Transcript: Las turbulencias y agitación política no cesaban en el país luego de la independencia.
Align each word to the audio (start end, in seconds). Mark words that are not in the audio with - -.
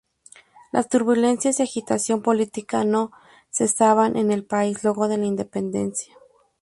Las 0.71 0.89
turbulencias 0.89 1.59
y 1.59 1.61
agitación 1.61 2.23
política 2.23 2.83
no 2.83 3.11
cesaban 3.51 4.17
en 4.17 4.31
el 4.31 4.43
país 4.43 4.83
luego 4.83 5.07
de 5.07 5.19
la 5.19 5.25
independencia. 5.27 6.17